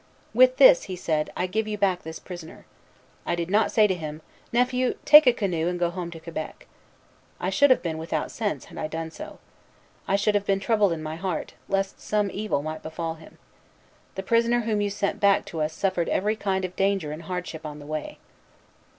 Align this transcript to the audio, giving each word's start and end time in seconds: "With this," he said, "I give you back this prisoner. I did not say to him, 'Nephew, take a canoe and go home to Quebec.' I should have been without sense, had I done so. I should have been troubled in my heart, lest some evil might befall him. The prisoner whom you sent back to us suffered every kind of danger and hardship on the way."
"With 0.33 0.57
this," 0.57 0.85
he 0.85 0.95
said, 0.95 1.29
"I 1.37 1.45
give 1.45 1.67
you 1.67 1.77
back 1.77 2.01
this 2.01 2.17
prisoner. 2.17 2.65
I 3.23 3.35
did 3.35 3.51
not 3.51 3.71
say 3.71 3.85
to 3.85 3.93
him, 3.93 4.23
'Nephew, 4.51 4.95
take 5.05 5.27
a 5.27 5.31
canoe 5.31 5.67
and 5.67 5.77
go 5.79 5.91
home 5.91 6.09
to 6.09 6.19
Quebec.' 6.19 6.65
I 7.39 7.51
should 7.51 7.69
have 7.69 7.83
been 7.83 7.99
without 7.99 8.31
sense, 8.31 8.65
had 8.65 8.79
I 8.79 8.87
done 8.87 9.11
so. 9.11 9.37
I 10.07 10.15
should 10.15 10.33
have 10.33 10.47
been 10.47 10.59
troubled 10.59 10.91
in 10.91 11.03
my 11.03 11.17
heart, 11.17 11.53
lest 11.69 12.01
some 12.01 12.31
evil 12.33 12.63
might 12.63 12.81
befall 12.81 13.13
him. 13.13 13.37
The 14.15 14.23
prisoner 14.23 14.61
whom 14.61 14.81
you 14.81 14.89
sent 14.89 15.19
back 15.19 15.45
to 15.45 15.61
us 15.61 15.71
suffered 15.71 16.09
every 16.09 16.35
kind 16.35 16.65
of 16.65 16.75
danger 16.75 17.11
and 17.11 17.21
hardship 17.21 17.63
on 17.63 17.77
the 17.77 17.85
way." 17.85 18.17